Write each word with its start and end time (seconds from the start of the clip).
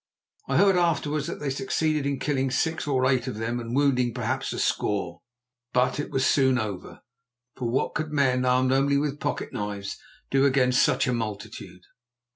I 0.47 0.57
heard 0.57 0.77
afterwards 0.77 1.27
that 1.27 1.39
they 1.39 1.51
succeeded 1.51 2.07
in 2.07 2.17
killing 2.17 2.49
six 2.49 2.87
or 2.87 3.05
eight 3.05 3.27
of 3.27 3.37
them 3.37 3.59
and 3.59 3.75
wounding 3.75 4.15
perhaps 4.15 4.51
a 4.51 4.57
score. 4.57 5.21
But 5.73 5.99
it 5.99 6.09
was 6.09 6.25
soon 6.25 6.57
over, 6.57 7.01
for 7.55 7.69
what 7.69 7.93
could 7.93 8.11
men 8.11 8.43
armed 8.43 8.71
only 8.71 8.97
with 8.97 9.19
pocket 9.19 9.53
knives 9.53 9.99
do 10.31 10.43
against 10.43 10.81
such 10.81 11.05
a 11.05 11.13
multitude? 11.13 11.83